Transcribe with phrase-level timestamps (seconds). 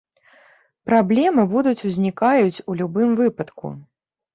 [0.91, 3.67] Праблемы будуць узнікаюць у любым выпадку.